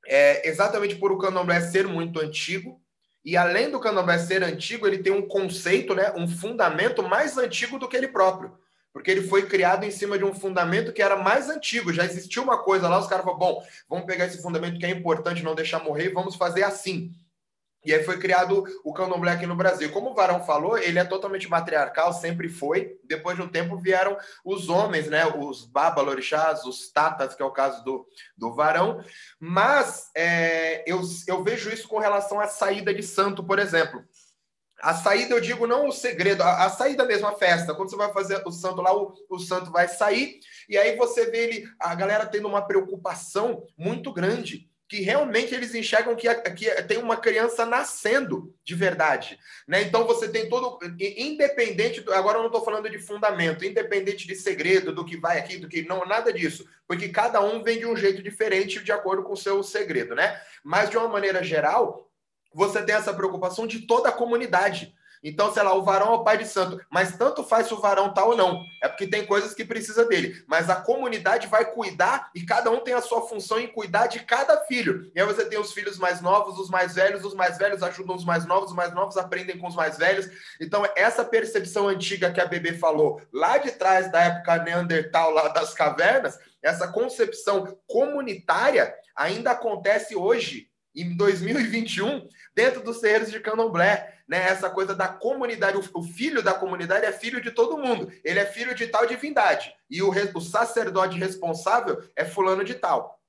[0.07, 2.79] É exatamente por o candomblé ser muito antigo,
[3.25, 7.79] e além do candomblé ser antigo, ele tem um conceito, né, um fundamento mais antigo
[7.79, 8.61] do que ele próprio
[8.93, 11.93] porque ele foi criado em cima de um fundamento que era mais antigo.
[11.93, 14.91] Já existia uma coisa lá, os caras falaram: bom, vamos pegar esse fundamento que é
[14.91, 17.13] importante, não deixar morrer, e vamos fazer assim.
[17.85, 19.91] E aí foi criado o candomblé aqui no Brasil.
[19.91, 22.97] Como o Varão falou, ele é totalmente matriarcal, sempre foi.
[23.03, 25.27] Depois de um tempo vieram os homens, né?
[25.27, 29.05] Os babalorixás, os tatas, que é o caso do, do Varão.
[29.41, 34.05] Mas é, eu, eu vejo isso com relação à saída de santo, por exemplo.
[34.83, 37.73] A saída, eu digo, não o segredo, a, a, saída mesmo, a festa.
[37.73, 41.31] Quando você vai fazer o santo lá, o, o santo vai sair, e aí você
[41.31, 46.71] vê ele, a galera tendo uma preocupação muito grande que realmente eles enxergam que, que
[46.83, 49.39] tem uma criança nascendo de verdade.
[49.67, 49.81] Né?
[49.81, 50.79] Então você tem todo.
[51.01, 52.05] Independente.
[52.11, 55.67] Agora eu não estou falando de fundamento, independente de segredo, do que vai aqui, do
[55.67, 55.81] que.
[55.81, 56.69] Não, nada disso.
[56.87, 60.39] Porque cada um vem de um jeito diferente de acordo com o seu segredo, né?
[60.63, 62.12] Mas de uma maneira geral,
[62.55, 64.95] você tem essa preocupação de toda a comunidade.
[65.25, 67.81] Então, sei lá, o varão é o pai de santo, mas tanto faz se o
[67.81, 68.61] varão tá ou não.
[68.83, 70.43] É porque tem coisas que precisa dele.
[70.49, 74.21] Mas a comunidade vai cuidar e cada um tem a sua função em cuidar de
[74.21, 75.13] cada filho.
[75.15, 78.17] E aí você tem os filhos mais novos, os mais velhos, os mais velhos ajudam
[78.17, 80.29] os mais novos, os mais novos aprendem com os mais velhos.
[80.61, 85.49] Então, essa percepção antiga que a Bebê falou, lá de trás da época Neandertal, lá
[85.49, 94.19] das cavernas, essa concepção comunitária ainda acontece hoje em 2021 dentro dos terreiros de candomblé,
[94.29, 94.49] né?
[94.49, 98.47] Essa coisa da comunidade, o filho da comunidade é filho de todo mundo, ele é
[98.47, 103.21] filho de tal divindade, e o, o sacerdote responsável é fulano de tal.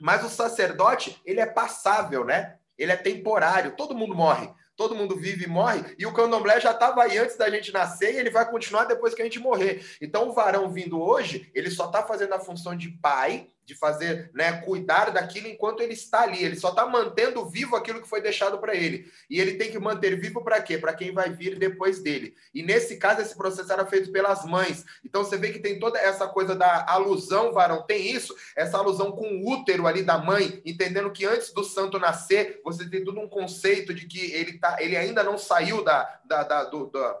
[0.00, 2.56] Mas o sacerdote, ele é passável, né?
[2.76, 6.72] Ele é temporário, todo mundo morre todo mundo vive e morre, e o candomblé já
[6.72, 9.84] estava aí antes da gente nascer e ele vai continuar depois que a gente morrer.
[10.00, 14.30] Então o varão vindo hoje, ele só está fazendo a função de pai, de fazer,
[14.34, 16.44] né, cuidar daquilo enquanto ele está ali.
[16.44, 19.10] Ele só está mantendo vivo aquilo que foi deixado para ele.
[19.30, 20.78] E ele tem que manter vivo para quê?
[20.78, 22.34] Para quem vai vir depois dele.
[22.52, 24.84] E nesse caso, esse processo era feito pelas mães.
[25.04, 29.12] Então você vê que tem toda essa coisa da alusão, varão, tem isso, essa alusão
[29.12, 33.20] com o útero ali da mãe, entendendo que antes do santo nascer, você tem todo
[33.20, 37.20] um conceito de que ele, tá, ele ainda não saiu da, da, da do, da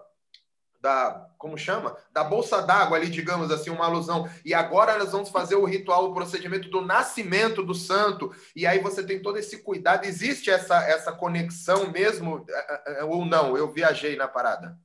[0.82, 1.96] da como chama?
[2.12, 4.28] Da bolsa d'água ali, digamos assim, uma alusão.
[4.44, 8.34] E agora nós vamos fazer o ritual, o procedimento do nascimento do santo.
[8.54, 10.04] E aí você tem todo esse cuidado.
[10.04, 13.56] Existe essa essa conexão mesmo é, é, é, ou não?
[13.56, 14.76] Eu viajei na parada.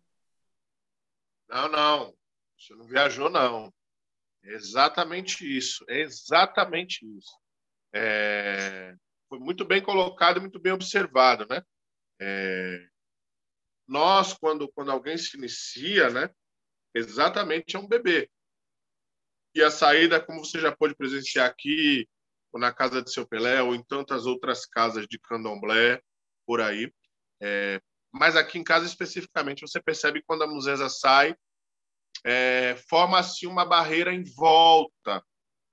[1.49, 2.13] Não, não.
[2.57, 3.73] Você não viajou não.
[4.43, 5.83] É exatamente isso.
[5.89, 7.35] É exatamente isso.
[7.93, 8.95] É...
[9.27, 11.61] Foi muito bem colocado, muito bem observado, né?
[12.19, 12.87] É
[13.87, 16.29] nós, quando, quando alguém se inicia, né,
[16.93, 18.29] exatamente é um bebê.
[19.55, 22.07] E a saída, como você já pôde presenciar aqui,
[22.51, 26.01] ou na casa de seu Pelé, ou em tantas outras casas de candomblé,
[26.45, 26.91] por aí.
[27.41, 31.35] É, mas aqui em casa, especificamente, você percebe quando a museza sai,
[32.25, 35.23] é, forma-se uma barreira em volta,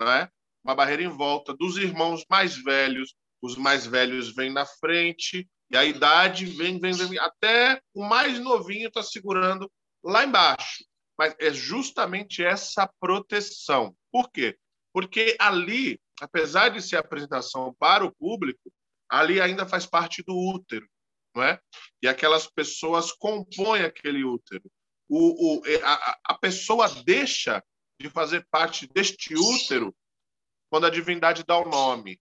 [0.00, 0.28] né?
[0.62, 3.14] uma barreira em volta dos irmãos mais velhos.
[3.42, 8.38] Os mais velhos vêm na frente, e a idade vem, vem, vem, até o mais
[8.38, 9.70] novinho está segurando
[10.02, 10.84] lá embaixo.
[11.18, 13.96] Mas é justamente essa proteção.
[14.12, 14.58] Por quê?
[14.92, 18.72] Porque ali, apesar de ser apresentação para o público,
[19.08, 20.88] ali ainda faz parte do útero,
[21.34, 21.60] não é?
[22.02, 24.70] E aquelas pessoas compõem aquele útero.
[25.08, 27.62] O, o, a, a pessoa deixa
[28.00, 29.94] de fazer parte deste útero
[30.70, 32.18] quando a divindade dá o nome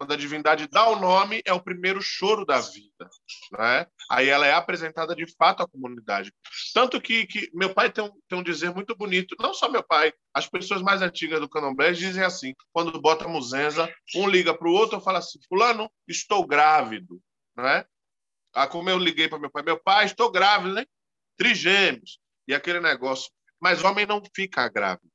[0.00, 3.10] quando a divindade dá o nome, é o primeiro choro da vida.
[3.52, 3.86] Né?
[4.10, 6.32] Aí ela é apresentada de fato à comunidade.
[6.72, 9.82] Tanto que, que meu pai tem um, tem um dizer muito bonito, não só meu
[9.82, 14.66] pai, as pessoas mais antigas do candomblé dizem assim, quando bota muzenza, um liga para
[14.66, 17.20] o outro e fala assim, fulano, estou grávido.
[17.54, 17.84] Né?
[18.54, 20.86] Ah, como eu liguei para meu pai, meu pai, estou grávido, né?
[21.36, 22.18] Trigêmeos.
[22.48, 23.30] E aquele negócio.
[23.60, 25.12] Mas homem não fica grávido.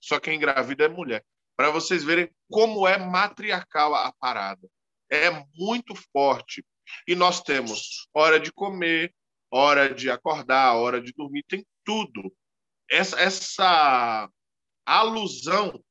[0.00, 1.24] Só quem engravida é mulher
[1.56, 4.68] para vocês verem como é matriarcal a parada.
[5.10, 6.64] É muito forte.
[7.06, 9.14] E nós temos hora de comer,
[9.50, 12.34] hora de acordar, hora de dormir, tem tudo.
[12.90, 14.28] Essa, essa
[14.84, 15.82] alusão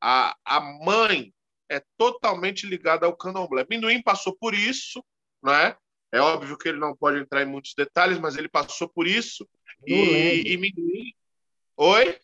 [0.00, 1.32] à, à mãe
[1.68, 3.66] é totalmente ligada ao candomblé.
[3.68, 5.04] Minduim passou por isso,
[5.42, 5.76] não é?
[6.10, 9.48] É óbvio que ele não pode entrar em muitos detalhes, mas ele passou por isso.
[9.86, 11.14] e, e Minduim.
[11.76, 12.18] Oi?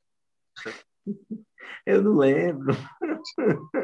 [1.87, 2.77] Eu não lembro.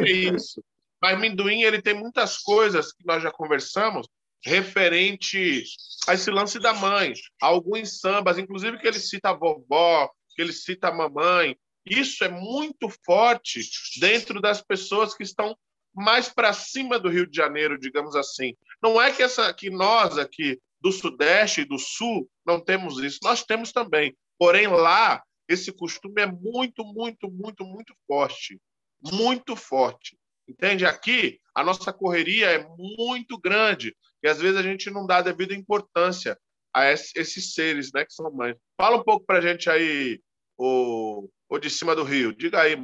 [0.01, 0.63] É isso.
[1.01, 4.09] Mas Minduim, ele tem muitas coisas que nós já conversamos
[4.45, 5.65] referente
[6.07, 7.13] a esse lance da mãe.
[7.41, 11.57] Alguns sambas, inclusive que ele cita a vovó, que ele cita a mamãe.
[11.87, 13.61] Isso é muito forte
[14.01, 15.57] dentro das pessoas que estão
[15.95, 18.55] mais para cima do Rio de Janeiro, digamos assim.
[18.83, 23.21] Não é que essa que nós aqui do Sudeste e do Sul não temos isso,
[23.23, 24.15] nós temos também.
[24.39, 28.61] Porém lá esse costume é muito, muito, muito, muito forte.
[29.03, 30.19] Muito forte.
[30.49, 30.85] Entende?
[30.85, 35.23] Aqui, a nossa correria é muito grande e às vezes a gente não dá a
[35.23, 36.39] devida importância
[36.75, 38.57] a esses seres, né, que são mães.
[38.77, 40.21] Fala um pouco para a gente aí,
[40.59, 42.35] o, o de cima do rio.
[42.35, 42.77] Diga aí.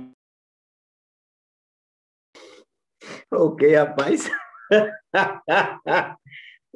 [3.32, 4.28] Ok, rapaz.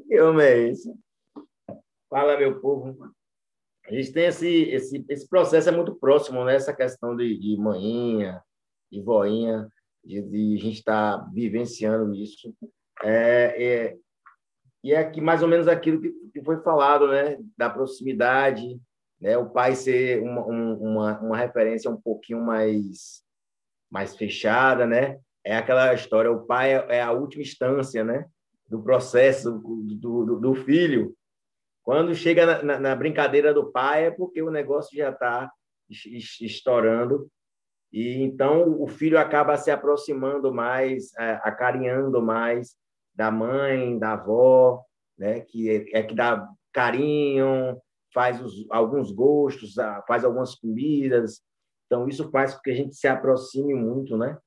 [0.09, 0.93] que homem é esse?
[2.11, 3.15] Fala, meu povo
[3.87, 6.55] a gente tem esse, esse, esse processo é muito próximo, né?
[6.55, 8.43] Essa questão de, de manhinha,
[8.91, 9.69] de voinha.
[10.03, 12.55] de, de a gente estar tá vivenciando isso.
[13.03, 13.97] É, é,
[14.83, 17.39] e é aqui mais ou menos aquilo que, que foi falado, né?
[17.57, 18.81] Da proximidade,
[19.21, 19.37] né?
[19.37, 23.23] O pai ser uma, uma, uma referência um pouquinho mais
[23.91, 25.19] mais fechada, né?
[25.45, 28.27] É aquela história, o pai é, é a última instância, né?
[28.67, 31.15] Do processo do, do, do filho.
[31.85, 35.53] Quando chega na, na, na, brincadeira do pai é porque o negócio já está
[36.41, 37.29] estourando
[37.93, 42.75] e então o filho acaba se aproximando mais, é, acarinhando mais
[43.15, 44.83] da mãe, da avó,
[45.17, 45.41] né?
[45.41, 47.79] Que é, é que dá carinho,
[48.13, 49.75] faz os, alguns gostos,
[50.09, 51.43] faz algumas comidas.
[51.87, 54.39] Então isso faz com que a gente se aproxime muito, né?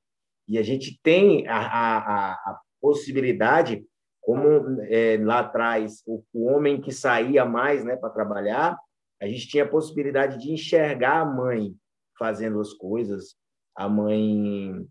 [0.48, 3.84] E a gente tem a, a, a possibilidade,
[4.28, 8.78] como é, lá atrás o, o, homem que saía mais, né, para trabalhar,
[9.22, 11.74] a gente tinha a possibilidade de enxergar a mãe
[12.18, 13.36] fazendo as coisas,
[13.74, 14.86] a mãe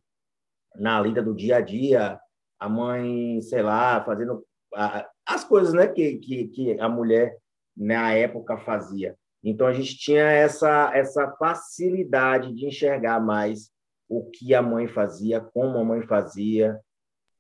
[0.74, 2.20] na lida do dia a dia,
[2.60, 7.38] a mãe, sei lá, fazendo a, as coisas, né, que, que, que a mulher
[7.78, 9.16] na época fazia.
[9.44, 13.70] Então a gente tinha essa essa facilidade de enxergar mais
[14.10, 16.82] o que a mãe fazia, como a mãe fazia.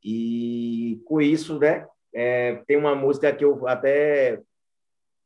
[0.03, 4.41] E com isso, né, é, tem uma música que eu até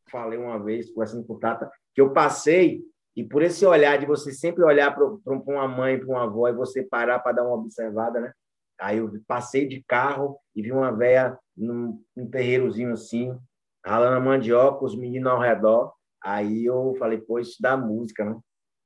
[0.09, 2.83] falei uma vez, conversando com o Tata, que eu passei,
[3.15, 6.53] e por esse olhar de você sempre olhar para uma mãe, para uma avó, e
[6.53, 8.33] você parar para dar uma observada, né?
[8.79, 13.37] Aí eu passei de carro e vi uma velha num, num terreirozinho assim,
[13.85, 15.93] ralando a mandioca, os meninos ao redor.
[16.23, 18.39] Aí eu falei, pô, isso dá música, né?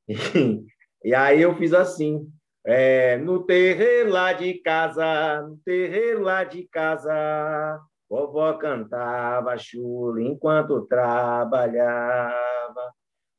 [1.03, 2.29] e aí eu fiz assim,
[2.65, 10.81] é, no terreiro lá de casa, no terreiro lá de casa, vovó cantava chula enquanto
[10.87, 12.33] trabalhava.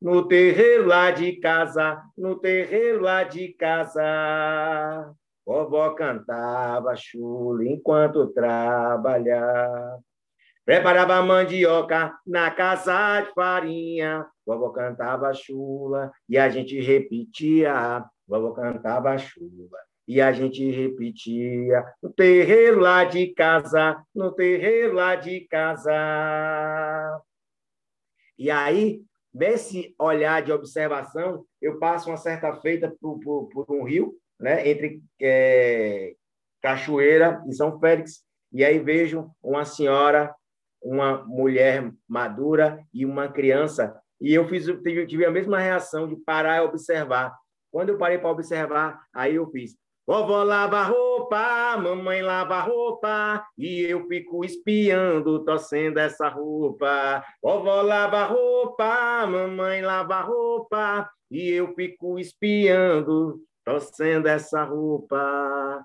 [0.01, 5.13] No terreiro lá de casa, no terreiro lá de casa,
[5.45, 9.99] vovó cantava chula enquanto trabalhava.
[10.65, 19.17] Preparava mandioca na casa de farinha, vovó cantava chula e a gente repetia Vovó cantava
[19.19, 27.21] chuva e a gente repetia no terreiro lá de casa, no terreiro lá de casa.
[28.39, 29.03] E aí,
[29.35, 34.69] nesse olhar de observação, eu passo uma certa feita por, por, por um rio, né,
[34.69, 36.15] entre é,
[36.63, 40.35] Cachoeira e São Félix, e aí vejo uma senhora,
[40.81, 44.67] uma mulher madura e uma criança, e eu fiz,
[45.09, 47.35] tive a mesma reação de parar e observar.
[47.77, 49.77] Quando eu parei para observar, aí eu fiz.
[50.07, 57.23] Vovó lava roupa, mamãe lava roupa, e eu fico espiando, torcendo essa roupa.
[57.43, 65.85] Vovó lava roupa, mamãe lava roupa, e eu fico espiando, torcendo essa roupa.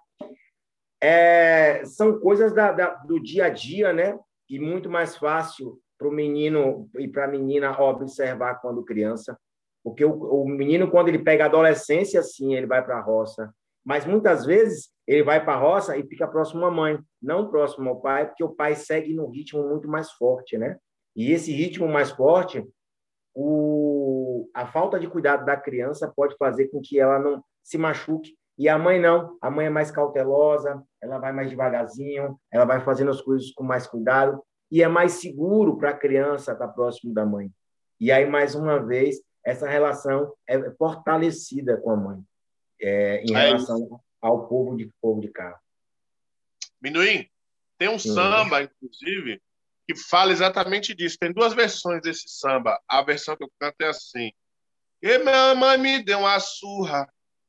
[1.04, 4.18] É, são coisas da, da, do dia a dia, né?
[4.50, 9.38] E muito mais fácil para o menino e para a menina observar quando criança.
[9.84, 13.54] Porque o, o menino, quando ele pega a adolescência, sim, ele vai para a roça.
[13.84, 17.90] Mas muitas vezes ele vai para a roça e fica próximo à mãe, não próximo
[17.90, 20.78] ao pai, porque o pai segue num ritmo muito mais forte, né?
[21.16, 22.66] E esse ritmo mais forte,
[23.34, 28.36] o, a falta de cuidado da criança pode fazer com que ela não se machuque.
[28.58, 32.80] E a mãe não, a mãe é mais cautelosa, ela vai mais devagarzinho, ela vai
[32.82, 37.14] fazendo as coisas com mais cuidado e é mais seguro para a criança estar próximo
[37.14, 37.52] da mãe.
[38.00, 42.24] E aí, mais uma vez, essa relação é fortalecida com a mãe
[42.82, 45.60] é, em é relação ao povo de povo de carro.
[46.82, 47.30] Minuim,
[47.78, 49.42] tem um samba, inclusive,
[49.88, 51.18] que fala exatamente disso.
[51.20, 52.80] Tem duas versões desse samba.
[52.88, 54.32] A versão que eu canto é assim:
[55.02, 57.08] E minha mãe me deu uma surra,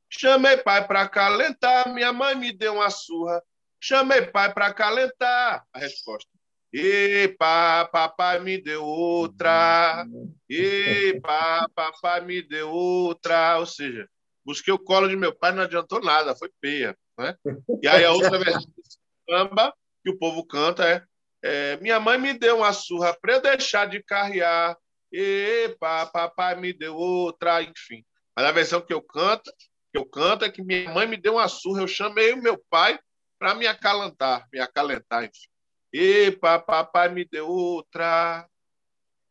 [0.08, 1.92] chamei pai para calentar.
[1.92, 3.42] Minha mãe me deu uma surra,
[3.80, 5.66] chamei pai para calentar.
[5.72, 6.30] A resposta:
[6.72, 10.06] Epa, papai me deu outra.
[10.48, 13.58] Epa, papai me deu outra.
[13.58, 14.08] Ou seja,
[14.44, 16.96] busquei o colo de meu pai, não adiantou nada, foi peia.
[17.18, 17.36] Né?
[17.82, 18.62] E aí a outra versão
[19.28, 21.04] samba que o povo canta é,
[21.42, 24.76] é Minha mãe me deu uma surra para eu deixar de carrear.
[25.12, 28.02] Epa, papai me deu outra, enfim.
[28.34, 29.52] Mas a versão que eu canto,
[29.92, 32.56] que eu canto é que minha mãe me deu uma surra, eu chamei o meu
[32.70, 32.98] pai
[33.38, 35.51] para me acalentar, me acalentar, enfim.
[35.92, 38.46] Epa, papai me deu outra.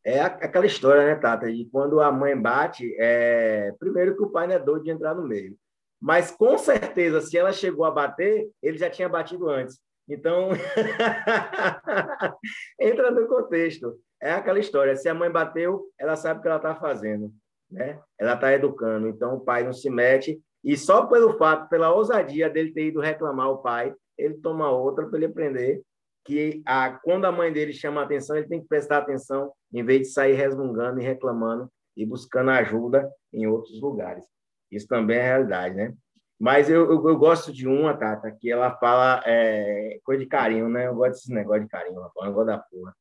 [0.04, 1.52] É aquela história, né, Tata?
[1.52, 3.72] De quando a mãe bate, é...
[3.80, 5.56] primeiro que o pai não é doido de entrar no meio.
[6.00, 9.80] Mas com certeza, se ela chegou a bater, ele já tinha batido antes.
[10.08, 10.50] Então,
[12.80, 14.00] entra no contexto.
[14.22, 14.96] É aquela história.
[14.96, 17.32] Se a mãe bateu, ela sabe o que ela está fazendo.
[17.70, 18.00] Né?
[18.20, 19.08] Ela está educando.
[19.08, 23.00] Então, o pai não se mete E só pelo fato, pela ousadia dele ter ido
[23.00, 25.82] reclamar o pai, ele toma outra para ele aprender
[26.26, 29.84] que a, quando a mãe dele chama a atenção, ele tem que prestar atenção, em
[29.84, 34.26] vez de sair resmungando e reclamando e buscando ajuda em outros lugares.
[34.72, 35.94] Isso também é realidade, né?
[36.40, 40.68] Mas eu, eu, eu gosto de uma, Tata, que ela fala é, coisa de carinho,
[40.70, 40.88] né?
[40.88, 42.96] Eu gosto desse negócio de carinho, ela fala negócio da porra.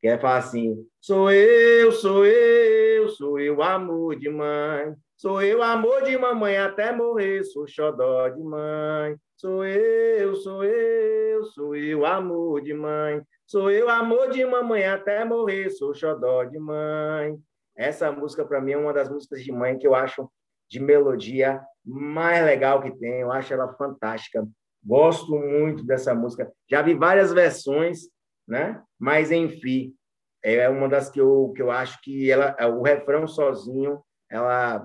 [0.00, 4.94] Que fala assim, sou eu, sou eu, sou eu, amor de mãe.
[5.16, 9.16] Sou eu, amor de mamãe, até morrer, sou xodó de mãe.
[9.36, 13.20] Sou eu, sou eu, sou eu, amor de mãe.
[13.44, 17.36] Sou eu, amor de mamãe, até morrer, sou xodó de mãe.
[17.76, 20.30] Essa música, para mim, é uma das músicas de mãe que eu acho
[20.70, 23.20] de melodia mais legal que tem.
[23.20, 24.46] Eu acho ela fantástica.
[24.84, 26.52] Gosto muito dessa música.
[26.70, 28.08] Já vi várias versões,
[28.48, 28.82] né?
[28.98, 29.94] Mas, enfim,
[30.42, 34.84] é uma das que eu, que eu acho que ela, o refrão sozinho, ela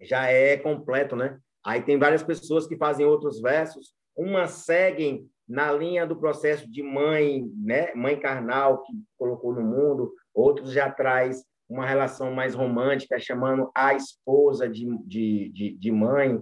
[0.00, 1.38] já é completo, né?
[1.64, 6.82] Aí tem várias pessoas que fazem outros versos, umas seguem na linha do processo de
[6.82, 7.94] mãe, né?
[7.94, 13.94] Mãe carnal que colocou no mundo, outros já traz uma relação mais romântica, chamando a
[13.94, 16.40] esposa de, de, de, de mãe.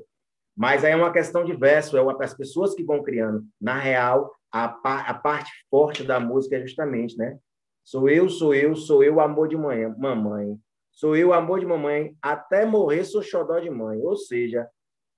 [0.57, 3.45] Mas aí é uma questão de verso, é as pessoas que vão criando.
[3.61, 7.37] Na real, a, a parte forte da música é justamente, né?
[7.83, 10.57] Sou eu, sou eu, sou eu, amor de mãe, mamãe.
[10.93, 14.01] Sou eu, amor de mamãe, até morrer sou xodó de mãe.
[14.01, 14.71] Ou seja,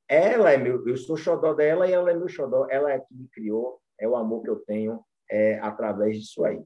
[0.09, 2.67] ela é meu, eu sou xodó dela e ela é meu xodó.
[2.71, 6.63] Ela é que me criou, é o amor que eu tenho é, através disso aí.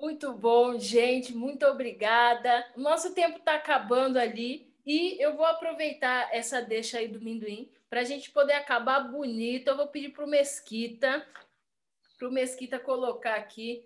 [0.00, 1.32] Muito bom, gente.
[1.32, 2.66] Muito obrigada.
[2.76, 8.00] Nosso tempo está acabando ali e eu vou aproveitar essa deixa aí do Minduim para
[8.00, 9.68] a gente poder acabar bonito.
[9.68, 11.26] Eu vou pedir para o Mesquita,
[12.18, 13.84] para o Mesquita colocar aqui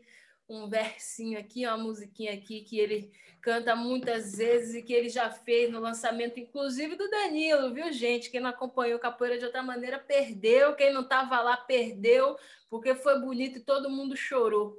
[0.48, 5.30] um versinho aqui, uma musiquinha aqui que ele canta muitas vezes e que ele já
[5.30, 8.30] fez no lançamento, inclusive do Danilo, viu, gente?
[8.30, 12.36] Quem não acompanhou Capoeira de outra maneira perdeu, quem não estava lá perdeu,
[12.68, 14.76] porque foi bonito e todo mundo chorou.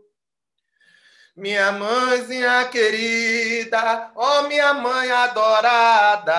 [1.35, 6.33] Minha mãezinha querida, ó oh, minha mãe adorada,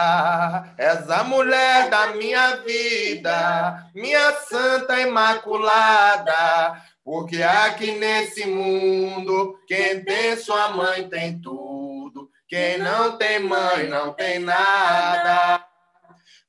[0.76, 6.82] és a mulher da minha vida, minha santa imaculada.
[7.03, 14.12] Porque aqui nesse mundo, quem tem sua mãe tem tudo, quem não tem mãe não
[14.12, 15.64] tem nada.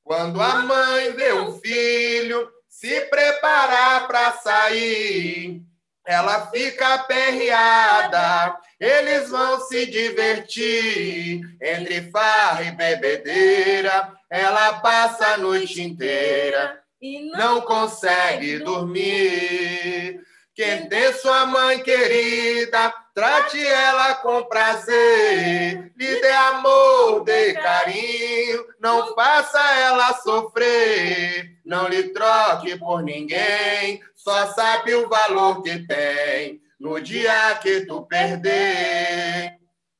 [0.04, 5.64] Quando a mãe vê o filho se preparar para sair,
[6.06, 11.42] ela fica aperreada, eles vão se divertir.
[11.62, 20.22] Entre farra e bebedeira, ela passa a noite inteira e não consegue dormir.
[20.56, 25.92] Quem tem sua mãe querida, trate ela com prazer.
[25.96, 31.58] Lhe dê amor, dê carinho, não faça ela sofrer.
[31.66, 38.06] Não lhe troque por ninguém, só sabe o valor que tem no dia que tu
[38.06, 39.58] perder.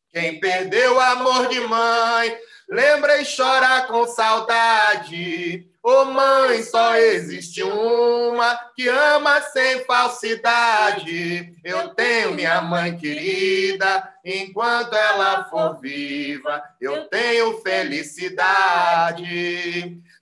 [0.10, 2.38] Quem perdeu o amor de mãe,
[2.70, 5.73] lembra e chora com saudade.
[5.86, 11.54] Ô oh, mãe, só existe uma que ama sem falsidade.
[11.62, 19.22] Eu tenho minha mãe querida, enquanto ela for viva, eu tenho felicidade.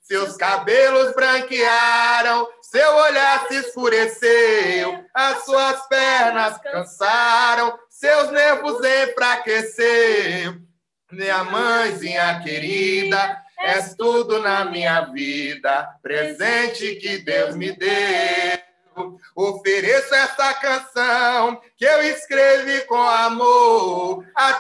[0.01, 10.59] Seus cabelos branquearam, seu olhar se escureceu, as suas pernas cansaram, seus nervos enfraqueceu.
[11.12, 18.72] Minha mãezinha querida, És tudo na minha vida, presente que Deus me deu.
[19.36, 24.53] Ofereço essa canção que eu escrevi com amor a